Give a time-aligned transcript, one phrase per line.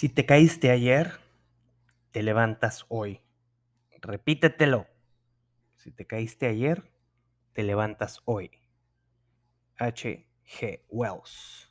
[0.00, 1.20] Si te caíste ayer,
[2.10, 3.20] te levantas hoy.
[4.00, 4.86] Repítetelo.
[5.76, 6.90] Si te caíste ayer,
[7.52, 8.50] te levantas hoy.
[9.76, 10.26] H.
[10.46, 10.84] G.
[10.88, 11.70] Wells.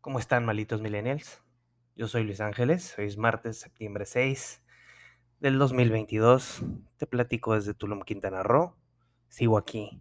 [0.00, 1.42] ¿Cómo están, malitos millennials?
[1.96, 4.62] Yo soy Luis Ángeles, hoy es martes, septiembre 6
[5.40, 6.62] del 2022.
[6.96, 8.76] Te platico desde Tulum, Quintana Roo.
[9.36, 10.00] Sigo aquí,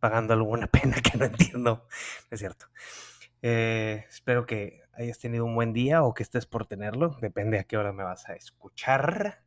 [0.00, 1.86] pagando alguna pena que no entiendo.
[2.28, 2.66] Es cierto.
[3.40, 7.16] Eh, espero que hayas tenido un buen día o que estés por tenerlo.
[7.20, 9.44] Depende a qué hora me vas a escuchar.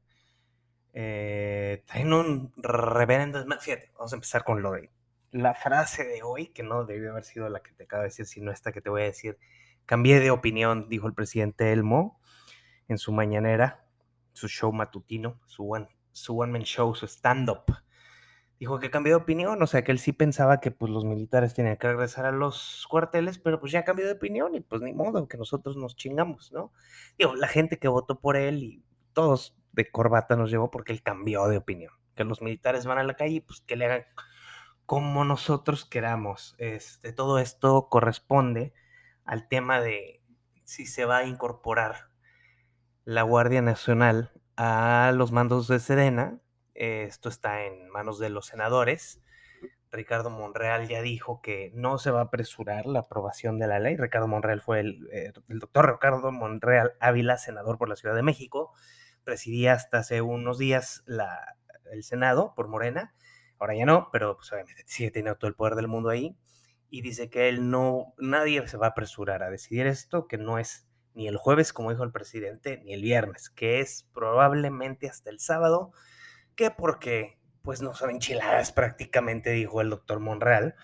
[0.93, 3.45] Eh, un reverendo...
[3.59, 4.89] Fíjate, vamos a empezar con lo de
[5.31, 8.25] la frase de hoy, que no debió haber sido la que te acabo de decir,
[8.25, 9.37] sino esta que te voy a decir.
[9.85, 12.21] Cambié de opinión, dijo el presidente Elmo
[12.87, 13.83] en su mañanera,
[14.31, 17.65] su show matutino, su one, su one man show, su stand-up
[18.61, 21.55] dijo que cambió de opinión, o sea que él sí pensaba que pues los militares
[21.55, 24.93] tenían que regresar a los cuarteles, pero pues ya cambió de opinión y pues ni
[24.93, 26.71] modo, que nosotros nos chingamos, ¿no?
[27.17, 31.01] Digo, la gente que votó por él y todos de corbata nos llevó porque él
[31.01, 34.05] cambió de opinión, que los militares van a la calle y pues que le hagan
[34.85, 36.53] como nosotros queramos.
[36.59, 38.75] Este, todo esto corresponde
[39.25, 40.21] al tema de
[40.65, 42.11] si se va a incorporar
[43.05, 46.37] la Guardia Nacional a los mandos de Sedena
[46.73, 49.21] esto está en manos de los senadores.
[49.91, 53.97] Ricardo Monreal ya dijo que no se va a apresurar la aprobación de la ley.
[53.97, 58.71] Ricardo Monreal fue el, eh, doctor Ricardo Monreal Ávila, senador por la Ciudad de México.
[59.25, 61.03] Presidía hasta hace unos días
[61.91, 63.13] el Senado por Morena.
[63.59, 66.37] Ahora ya no, pero pues, obviamente sigue teniendo todo el poder del mundo ahí.
[66.89, 70.57] Y dice que él no, nadie se va a apresurar a decidir esto, que no
[70.57, 75.29] es ni el jueves, como dijo el presidente, ni el viernes, que es probablemente hasta
[75.29, 75.91] el sábado
[76.55, 76.71] ¿Qué?
[76.71, 80.75] Porque pues no son enchiladas prácticamente, dijo el doctor Monreal,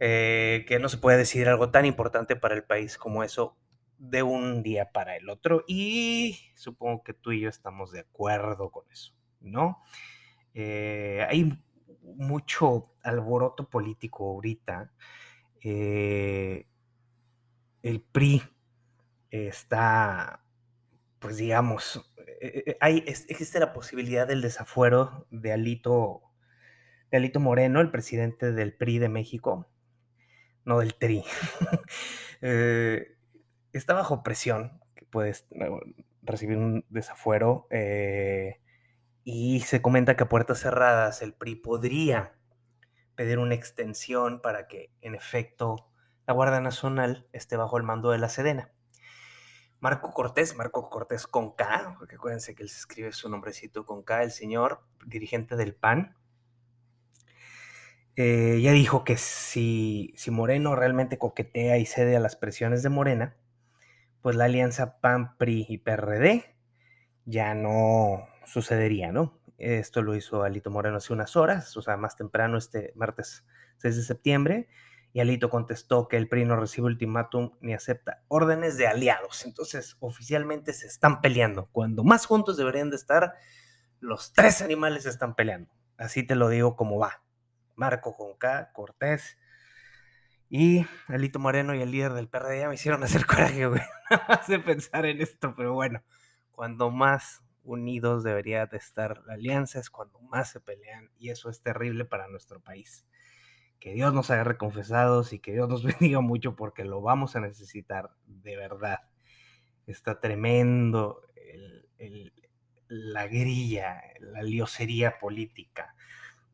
[0.00, 3.56] eh, que no se puede decidir algo tan importante para el país como eso
[3.98, 5.64] de un día para el otro.
[5.66, 9.82] Y supongo que tú y yo estamos de acuerdo con eso, ¿no?
[10.54, 11.60] Eh, hay
[12.02, 14.92] mucho alboroto político ahorita.
[15.60, 16.66] Eh,
[17.82, 18.42] el PRI
[19.30, 20.44] está
[21.24, 22.13] pues digamos,
[22.44, 26.20] eh, eh, hay, existe la posibilidad del desafuero de Alito,
[27.10, 29.70] de Alito Moreno, el presidente del PRI de México,
[30.64, 31.24] no del TRI.
[32.46, 33.16] Eh,
[33.72, 35.46] está bajo presión, que puedes
[36.20, 37.66] recibir un desafuero,
[39.24, 42.34] y se comenta que a puertas cerradas el PRI podría
[43.14, 45.90] pedir una extensión para que, en efecto,
[46.26, 48.74] la Guardia Nacional esté bajo el mando de la Sedena.
[49.84, 54.02] Marco Cortés, Marco Cortés con K, porque acuérdense que él se escribe su nombrecito con
[54.02, 56.16] K, el señor dirigente del PAN,
[58.16, 62.88] eh, ya dijo que si, si Moreno realmente coquetea y cede a las presiones de
[62.88, 63.36] Morena,
[64.22, 66.56] pues la alianza PAN, PRI y PRD
[67.26, 69.38] ya no sucedería, ¿no?
[69.58, 73.44] Esto lo hizo Alito Moreno hace unas horas, o sea, más temprano, este martes
[73.82, 74.66] 6 de septiembre,
[75.14, 79.46] y Alito contestó que el PRI no recibe ultimátum ni acepta órdenes de aliados.
[79.46, 81.68] Entonces, oficialmente se están peleando.
[81.70, 83.34] Cuando más juntos deberían de estar,
[84.00, 85.72] los tres animales están peleando.
[85.96, 87.22] Así te lo digo como va.
[87.76, 89.38] Marco con K, Cortés
[90.48, 93.82] y Alito Moreno y el líder del PRD ya me hicieron hacer coraje, güey.
[94.10, 96.02] Nada pensar en esto, pero bueno,
[96.50, 101.50] cuando más unidos debería de estar la alianza es cuando más se pelean y eso
[101.50, 103.06] es terrible para nuestro país
[103.80, 107.40] que Dios nos haga reconfesados y que Dios nos bendiga mucho porque lo vamos a
[107.40, 109.00] necesitar de verdad.
[109.86, 111.20] Está tremendo
[112.88, 115.94] la grilla, la liosería política.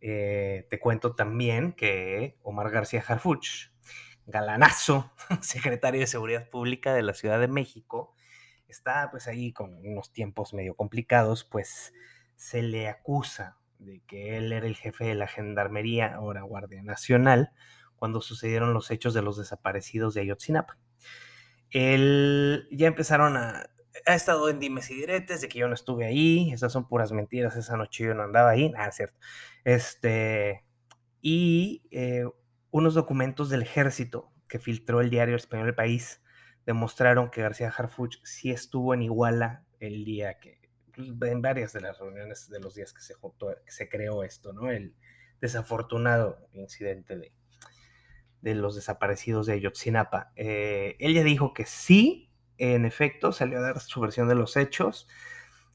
[0.01, 3.71] Eh, te cuento también que Omar García Harfuch,
[4.27, 8.15] galanazo, secretario de Seguridad Pública de la Ciudad de México,
[8.69, 11.93] está pues ahí con unos tiempos medio complicados, pues
[12.37, 17.51] se le acusa de que él era el jefe de la Gendarmería, ahora Guardia Nacional,
[17.97, 20.79] cuando sucedieron los hechos de los desaparecidos de Ayotzinapa.
[21.71, 23.71] Él ya empezaron a...
[24.07, 27.13] Ha estado en dimes y diretes de que yo no estuve ahí, esas son puras
[27.13, 29.19] mentiras, esa noche yo no andaba ahí, nada, es cierto.
[29.65, 30.65] Este,
[31.21, 32.25] y eh,
[32.71, 36.23] unos documentos del ejército que filtró el diario español El País
[36.67, 40.60] demostraron que García Harfuch sí estuvo en Iguala el día que,
[41.01, 44.71] en varias de las reuniones de los días que se, que se creó esto, ¿no?
[44.71, 44.95] El
[45.41, 47.33] desafortunado incidente de,
[48.43, 50.33] de los desaparecidos de Ayotzinapa.
[50.37, 55.09] Eh, ella dijo que sí, en efecto, salió a dar su versión de los hechos.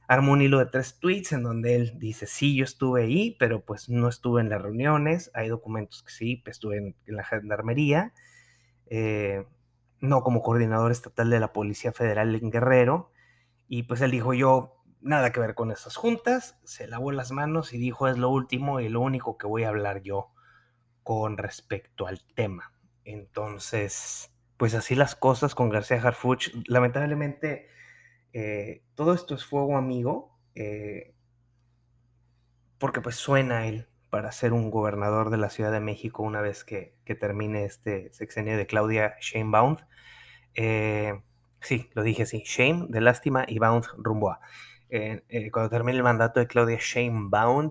[0.07, 3.65] armó un hilo de tres tweets en donde él dice, sí, yo estuve ahí, pero
[3.65, 8.13] pues no estuve en las reuniones, hay documentos que sí, pues, estuve en, la gendarmería,
[8.87, 9.45] eh,
[10.01, 13.11] no como coordinador estatal de la Policía Federal en Guerrero,
[13.67, 17.73] y pues él dijo, yo nada que ver con esas juntas, se lavó las manos
[17.73, 20.31] y dijo, es lo último y lo único que voy a hablar yo
[21.03, 22.73] con respecto al tema.
[23.03, 26.49] Entonces, pues así las cosas con García Harfuch.
[26.67, 27.67] Lamentablemente,
[28.33, 31.13] eh, todo esto es fuego amigo, eh,
[32.79, 36.63] porque pues suena él para ser un gobernador de la Ciudad de México una vez
[36.63, 39.77] que, termine este sexenio de Claudia Sheinbaum.
[40.55, 41.21] Eh,
[41.61, 44.39] sí, lo dije así, shame de lástima y bound rumbo a.
[45.51, 47.69] cuando termine el mandato de Claudia Sheinbaum,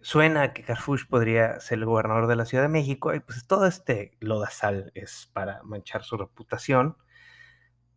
[0.00, 3.66] suena que Carfush podría ser el gobernador de la Ciudad de México y pues todo
[3.66, 6.96] este lodazal es para manchar su reputación.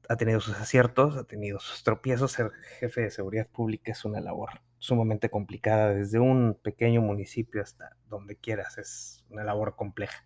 [0.09, 2.31] Ha tenido sus aciertos, ha tenido sus tropiezos.
[2.31, 7.97] Ser jefe de seguridad pública es una labor sumamente complicada, desde un pequeño municipio hasta
[8.05, 10.25] donde quieras, es una labor compleja.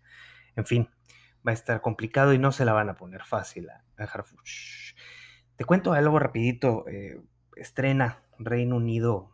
[0.56, 0.88] En fin,
[1.46, 4.94] va a estar complicado y no se la van a poner fácil a, Harfush.
[5.56, 6.86] Te cuento algo rapidito.
[6.88, 7.20] Eh,
[7.56, 9.32] estrena Reino Unido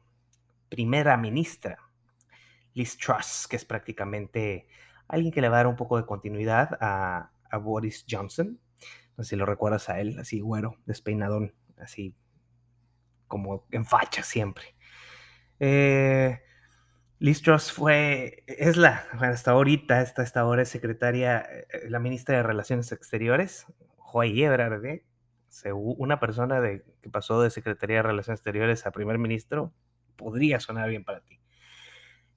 [0.69, 1.79] primera ministra
[2.75, 4.69] Liz Truss, que es prácticamente
[5.09, 7.31] alguien que le va a dar un poco de continuidad a,
[7.61, 8.61] Boris Johnson.
[9.17, 12.15] No sé si lo recuerdas a él, así güero, despeinadón, así
[13.26, 14.76] como en facha siempre.
[15.59, 16.41] Eh,
[17.19, 22.37] Liz Truss fue, es la, hasta ahorita, hasta esta hora es secretaria, eh, la ministra
[22.37, 23.67] de Relaciones Exteriores,
[24.12, 25.05] Joy Ebrard, ¿eh?
[25.75, 29.73] Una persona de, que pasó de Secretaría de Relaciones Exteriores a primer ministro,
[30.17, 31.39] podría sonar bien para ti.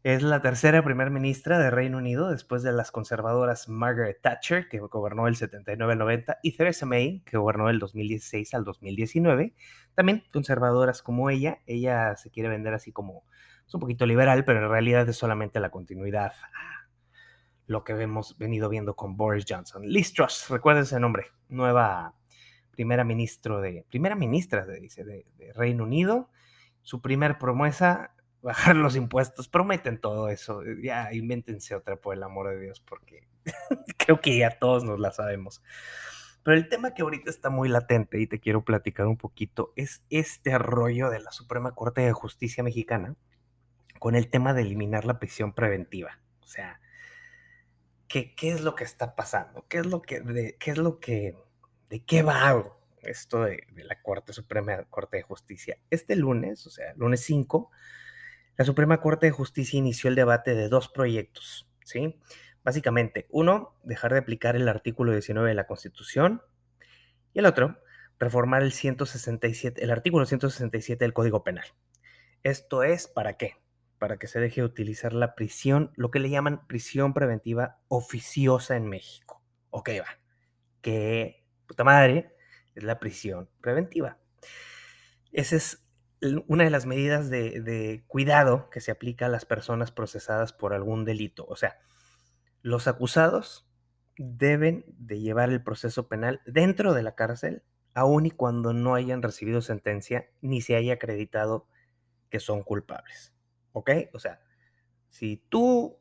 [0.04, 4.80] Es la tercera primer ministra de Reino Unido después de las conservadoras Margaret Thatcher, que
[4.80, 9.54] gobernó el 79 al 90, y Theresa May, que gobernó el 2016 al 2019.
[9.94, 11.60] También conservadoras como ella.
[11.68, 13.26] Ella se quiere vender así como
[13.68, 16.34] es un poquito liberal, pero en realidad es solamente la continuidad.
[17.68, 19.84] Lo que hemos venido viendo con Boris Johnson.
[19.86, 21.28] Liz Truss, recuerden ese nombre.
[21.48, 22.16] Nueva
[22.72, 26.30] primera ministro de primera ministra dice de, de Reino Unido.
[26.82, 32.24] Su primer promesa bajar los impuestos, prometen todo eso, eh, ya invéntense otra por el
[32.24, 33.28] amor de Dios, porque
[33.98, 35.62] creo que ya todos nos la sabemos.
[36.44, 40.04] Pero el tema que ahorita está muy latente y te quiero platicar un poquito es
[40.10, 43.16] este rollo de la Suprema Corte de Justicia Mexicana
[44.00, 46.20] con el tema de eliminar la prisión preventiva.
[46.40, 46.82] O sea,
[48.08, 49.68] ¿qué, qué es lo que está pasando?
[49.70, 51.36] ¿Qué es lo que, de, qué es lo que,
[51.92, 52.64] de qué va
[53.02, 55.78] esto de, la Corte Suprema Corte de Justicia?
[55.90, 57.70] Este lunes, o sea, lunes 5,
[58.56, 62.18] la Suprema Corte de Justicia inició el debate de dos proyectos, ¿sí?
[62.64, 66.42] Básicamente, uno, dejar de aplicar el artículo 19 de la Constitución
[67.34, 67.78] y el otro,
[68.20, 71.66] reformar el 167, el artículo 167 del Código Penal.
[72.42, 73.58] Esto es para qué?
[73.98, 78.78] Para que se deje de utilizar la prisión, lo que le llaman prisión preventiva oficiosa
[78.78, 79.44] en México.
[79.72, 80.20] Ok, va.
[80.82, 81.41] Que
[81.84, 82.36] madre
[82.76, 84.18] es la prisión preventiva.
[85.32, 85.84] Ese es
[86.48, 91.06] una de las medidas de, cuidado que se aplica a las personas procesadas por algún
[91.06, 91.46] delito.
[91.48, 91.80] O sea,
[92.62, 93.68] los acusados
[94.18, 97.64] deben de llevar el proceso penal dentro de la cárcel,
[97.94, 101.68] aun y cuando no hayan recibido sentencia ni se haya acreditado
[102.30, 103.34] que son culpables.
[103.74, 103.90] ¿Ok?
[104.14, 104.42] O sea,
[105.10, 105.98] si tú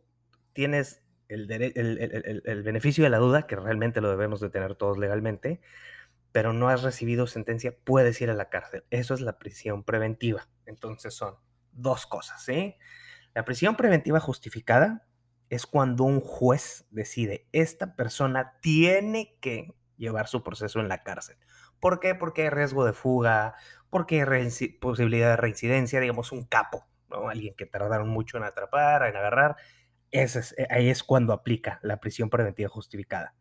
[0.53, 5.61] tienes el, beneficio de la duda, que realmente lo debemos de tener todos legalmente,
[6.33, 8.85] pero no has recibido sentencia, puedes ir a la cárcel.
[8.91, 10.49] Eso es la prisión preventiva.
[10.67, 11.37] Entonces son
[11.73, 12.77] dos cosas, ¿sí?
[13.35, 15.07] La prisión preventiva justificada
[15.49, 21.37] es cuando un juez decide, esta persona tiene que llevar su proceso en la cárcel.
[21.81, 22.15] ¿Por qué?
[22.15, 23.55] Porque hay riesgo de fuga,
[23.89, 27.29] porque hay posibilidad de reincidencia, digamos un capo, ¿no?
[27.29, 29.57] alguien que tardaron mucho en atrapar, en agarrar.
[30.11, 33.35] Es, eh, ahí es cuando aplica la prisión preventiva justificada.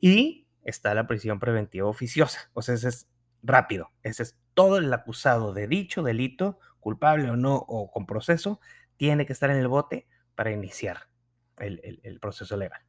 [0.00, 2.50] Y está la prisión preventiva oficiosa.
[2.52, 3.08] O sea, ese es
[3.42, 3.90] rápido.
[4.02, 8.60] Ese es todo el acusado de dicho delito, culpable o no, o con proceso,
[8.96, 11.08] tiene que estar en el bote para iniciar
[11.58, 12.82] el, proceso legal.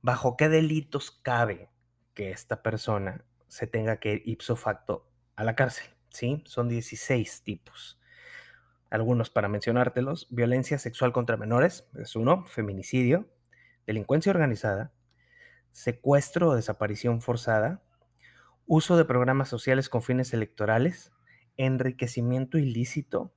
[0.00, 1.70] ¿Bajo qué delitos cabe
[2.14, 5.86] que esta persona se tenga que ir ipso facto a la cárcel?
[6.08, 6.42] ¿Sí?
[6.46, 7.99] Son 16 tipos.
[8.90, 13.28] Algunos para mencionártelos, violencia sexual contra menores, es uno, feminicidio,
[13.86, 14.92] delincuencia organizada,
[15.70, 17.82] secuestro o desaparición forzada,
[18.66, 21.12] uso de programas sociales con fines electorales,
[21.56, 23.32] enriquecimiento ilícito,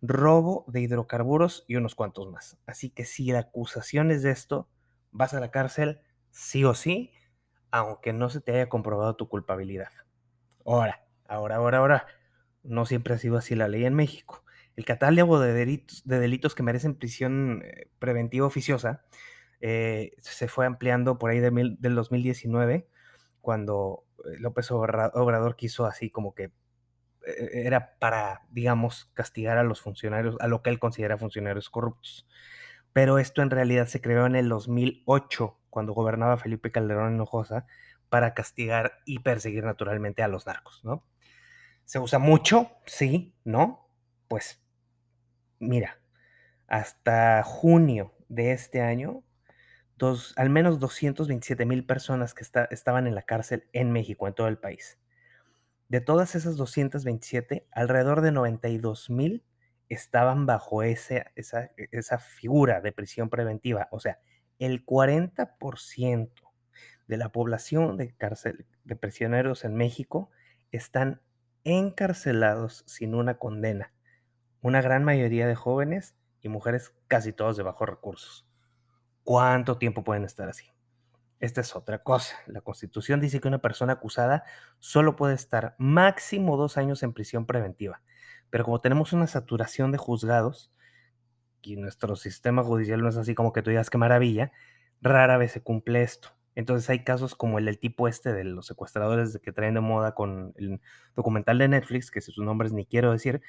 [0.00, 2.58] robo de hidrocarburos y unos cuantos más.
[2.66, 4.68] Así que si la acusación es de esto,
[5.10, 6.00] vas a la cárcel
[6.30, 7.12] sí o sí,
[7.70, 9.90] aunque no se te haya comprobado tu culpabilidad.
[10.64, 12.06] Ahora, ahora, ahora, ahora,
[12.62, 14.44] no siempre ha sido así la ley en México.
[14.76, 19.04] El catálogo de delitos, de que merecen prisión eh, preventiva oficiosa
[19.60, 22.86] eh, se fue ampliando por ahí del 2019,
[23.40, 26.52] cuando eh, López Obrador quiso así como que
[27.24, 32.28] era para, digamos, castigar a los funcionarios, a lo que él considera funcionarios corruptos.
[32.92, 37.66] Pero esto en realidad se creó en el 2008, cuando gobernaba Felipe Calderón Hinojosa,
[38.08, 41.04] para castigar y perseguir naturalmente a los narcos, ¿no?
[41.84, 42.70] ¿Se usa mucho?
[42.86, 43.88] Sí, ¿no?
[44.28, 44.65] Pues
[45.58, 45.98] mira,
[46.66, 49.22] hasta junio de este año,
[49.96, 54.48] dos, al menos 227 mil personas que estaban en la cárcel en México, en todo
[54.48, 54.98] el país.
[55.88, 59.44] De todas esas 227, alrededor de 92 mil
[59.88, 63.88] estaban bajo esa, esa figura de prisión preventiva.
[63.92, 64.18] O sea,
[64.58, 66.30] el 40%
[67.06, 70.30] de la población de, cárcel, de prisioneros en México
[70.72, 71.20] están
[71.64, 73.92] encarcelados sin una condena.
[74.62, 78.46] Una gran mayoría de jóvenes y mujeres casi todos de bajos recursos.
[79.24, 80.66] ¿Cuánto tiempo pueden estar así?
[81.40, 82.36] Esta es otra cosa.
[82.46, 84.44] La Constitución dice que una persona acusada
[84.78, 88.02] solo puede estar máximo dos años en prisión preventiva.
[88.50, 90.72] Pero como tenemos una saturación de juzgados,
[91.62, 94.52] y nuestro sistema judicial no es así como que tú digas qué maravilla,
[95.00, 96.35] rara vez se cumple esto.
[96.56, 100.14] Entonces hay casos como el del tipo este de los secuestradores que traen de moda
[100.14, 100.80] con el
[101.14, 103.42] documental de Netflix, que sus nombres ni quiero decir.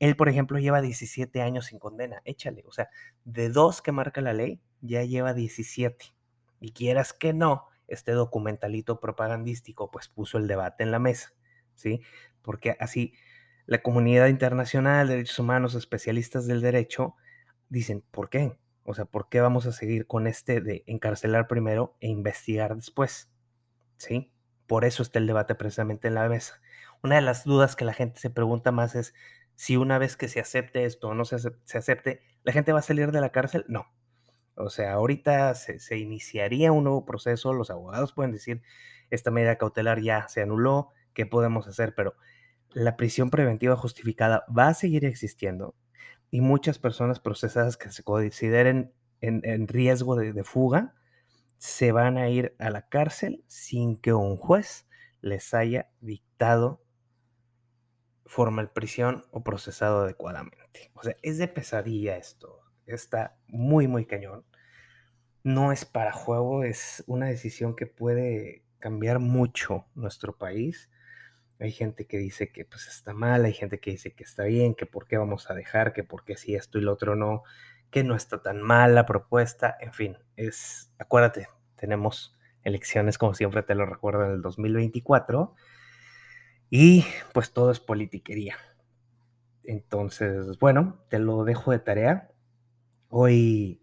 [0.00, 2.22] Él, por ejemplo, lleva 17 años sin condena.
[2.24, 2.64] Échale.
[2.66, 2.88] O sea,
[3.24, 6.16] de dos que marca la ley, ya lleva 17.
[6.60, 11.34] Y quieras que no, este documentalito propagandístico pues puso el debate en la mesa,
[11.74, 12.00] ¿sí?
[12.42, 13.12] Porque así
[13.66, 17.14] la comunidad internacional, derechos humanos, especialistas del derecho,
[17.68, 18.56] dicen, ¿por qué?
[18.84, 23.30] O sea, ¿por qué vamos a seguir con este de encarcelar primero e investigar después?
[23.96, 24.32] ¿Sí?
[24.66, 26.60] Por eso está el debate precisamente en la mesa.
[27.02, 29.14] Una de las dudas que la gente se pregunta más es
[29.54, 31.36] si una vez que se acepte esto o no se,
[31.76, 33.64] acepte, ¿la gente va a salir de la cárcel?
[33.68, 33.86] No.
[34.54, 38.62] O sea, ahorita se, se, iniciaría un nuevo proceso, los abogados pueden decir,
[39.10, 41.94] esta medida cautelar ya se anuló, ¿qué podemos hacer?
[41.94, 42.14] Pero
[42.70, 45.74] la prisión preventiva justificada va a seguir existiendo
[46.34, 50.92] y muchas personas procesadas que se consideren en, riesgo de, fuga
[51.58, 54.88] se van a ir a la cárcel sin que un juez
[55.20, 56.82] les haya dictado
[58.26, 60.90] formal prisión o procesado adecuadamente.
[60.94, 62.62] O sea, es de pesadilla esto.
[62.84, 64.44] Está muy, muy cañón.
[65.44, 70.90] No es para juego, es una decisión que puede cambiar mucho nuestro país
[71.60, 74.74] hay gente que dice que pues está mal, hay gente que dice que está bien,
[74.74, 77.42] que por qué vamos a dejar, que por qué si esto y lo otro no,
[77.90, 83.62] que no está tan mal la propuesta, en fin, es, acuérdate, tenemos elecciones como siempre
[83.62, 85.54] te lo recuerdo en el 2024
[86.70, 88.56] y pues todo es politiquería.
[89.62, 92.30] Entonces, bueno, te lo dejo de tarea.
[93.08, 93.82] Hoy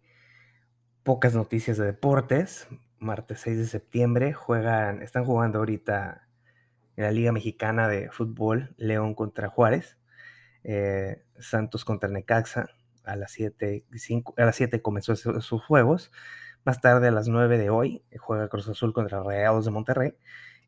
[1.04, 2.68] pocas noticias de deportes.
[3.00, 6.28] Martes 6 de septiembre juegan, están jugando ahorita
[7.02, 9.98] la Liga Mexicana de Fútbol, León contra Juárez,
[10.64, 12.68] eh, Santos contra Necaxa,
[13.04, 13.86] a las 7,
[14.38, 16.12] a las 7 comenzó sus juegos,
[16.64, 20.14] más tarde a las 9 de hoy juega Cruz Azul contra Rayados de Monterrey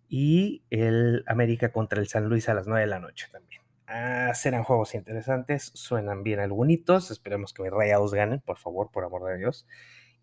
[0.10, 3.62] y el América contra el San Luis a las 9 de la noche también.
[3.86, 9.26] Ah, serán juegos interesantes, suenan bien algunos, esperemos que Rayados ganen, por favor, por amor
[9.26, 9.68] de Dios.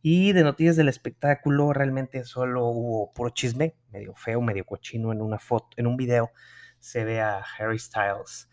[0.03, 5.21] Y de noticias del espectáculo, realmente solo hubo puro chisme, medio feo, medio cochino en
[5.21, 6.31] una foto, en un video
[6.79, 8.49] se ve a Harry Styles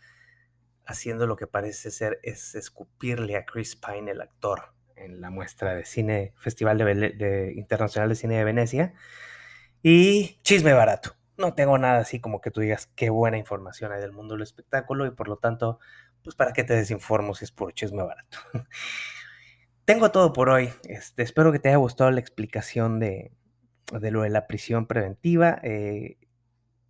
[0.86, 5.74] haciendo lo que parece ser es escupirle a Chris Pine, el actor, en la muestra
[5.74, 8.94] de cine, Festival de, Internacional de Cine de Venecia.
[9.82, 11.14] Y chisme barato.
[11.36, 14.42] No tengo nada así como que tú digas qué buena información hay del mundo del
[14.42, 15.78] espectáculo y por lo tanto,
[16.24, 18.38] pues para qué te desinformo si es puro chisme barato.
[19.88, 20.68] tengo todo por hoy.
[20.84, 23.32] Este, espero que te haya gustado la explicación de,
[23.90, 25.58] lo de la prisión preventiva.
[25.62, 26.18] Eh,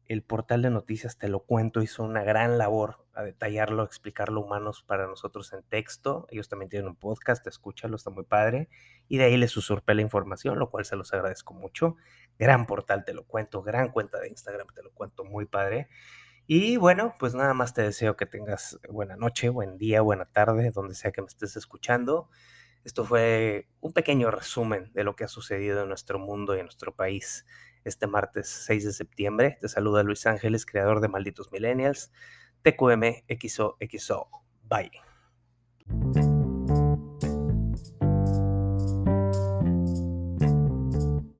[0.06, 4.82] el portal de noticias Te lo cuento hizo una gran labor a detallarlo, explicarlo humanos
[4.82, 6.26] para nosotros en texto.
[6.32, 8.68] Ellos también tienen un podcast, escúchalo, está muy padre.
[9.06, 11.94] Y de ahí les usurpé la información, lo cual se los agradezco mucho.
[12.36, 15.88] Gran portal Te lo cuento, gran cuenta de Instagram Te lo cuento, muy padre.
[16.48, 20.72] Y bueno, pues nada más te deseo que tengas buena noche, buen día, buena tarde,
[20.72, 22.28] donde sea que me estés escuchando.
[22.84, 26.66] Esto fue un pequeño resumen de lo que ha sucedido en nuestro mundo y en
[26.66, 27.44] nuestro país
[27.84, 29.58] este martes 6 de septiembre.
[29.60, 32.12] Te saluda Luis Ángeles, creador de Malditos Millennials,
[32.62, 34.28] TQM XOXO.
[34.64, 36.27] Bye.